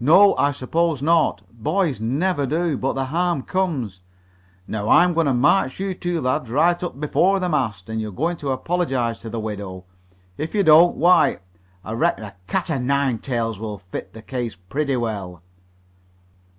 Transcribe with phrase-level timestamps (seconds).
[0.00, 1.40] "No, I suppose not.
[1.50, 4.00] Boys never do, but the harm comes.
[4.68, 8.12] Now I'm going to march you two lads right up before the mast; and you're
[8.12, 9.84] going to apologize to the widow.
[10.36, 11.38] If you don't, why,
[11.82, 15.42] I reckon a cat o' nine tails will fit the case pretty well."